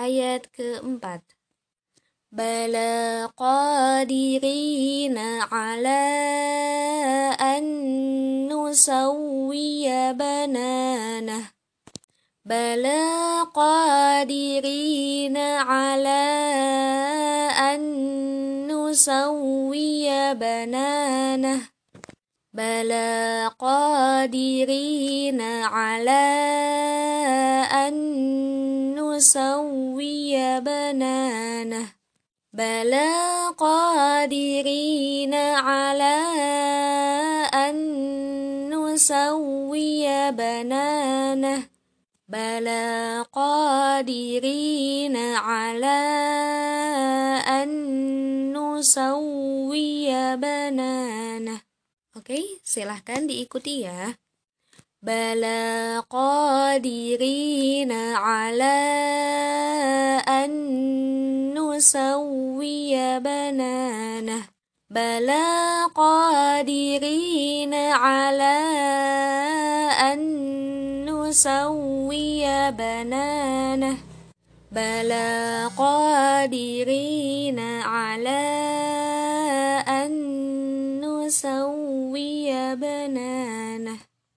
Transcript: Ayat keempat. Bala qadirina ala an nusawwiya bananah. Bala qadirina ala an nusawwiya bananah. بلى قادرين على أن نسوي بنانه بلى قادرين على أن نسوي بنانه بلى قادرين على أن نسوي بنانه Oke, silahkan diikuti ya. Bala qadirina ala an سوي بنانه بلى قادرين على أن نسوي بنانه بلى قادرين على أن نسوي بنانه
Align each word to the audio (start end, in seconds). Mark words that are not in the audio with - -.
Ayat 0.00 0.48
keempat. 0.56 1.20
Bala 2.32 3.28
qadirina 3.36 5.44
ala 5.52 6.08
an 7.36 7.64
nusawwiya 8.48 10.16
bananah. 10.16 11.52
Bala 12.48 13.44
qadirina 13.52 15.68
ala 15.68 16.24
an 17.60 17.80
nusawwiya 18.72 20.32
bananah. 20.32 21.76
بلى 22.52 23.50
قادرين 23.58 25.40
على 25.40 26.12
أن 26.12 26.79
نسوي 29.20 30.60
بنانه 30.60 31.86
بلى 32.52 33.12
قادرين 33.58 35.34
على 35.34 36.16
أن 37.54 37.76
نسوي 38.72 40.32
بنانه 40.32 41.62
بلى 42.28 43.24
قادرين 43.32 45.16
على 45.36 46.00
أن 47.60 47.68
نسوي 48.56 50.36
بنانه 50.36 51.60
Oke, 52.18 52.60
silahkan 52.66 53.28
diikuti 53.30 53.86
ya. 53.86 54.12
Bala 55.00 56.04
qadirina 56.04 58.02
ala 58.20 58.76
an 58.76 58.99
سوي 61.80 63.20
بنانه 63.20 64.42
بلى 64.90 65.44
قادرين 65.94 67.74
على 67.74 68.58
أن 70.12 70.20
نسوي 71.10 72.70
بنانه 72.70 73.96
بلى 74.72 75.70
قادرين 75.78 77.58
على 77.80 78.42
أن 79.88 80.10
نسوي 81.00 82.76
بنانه 82.76 84.09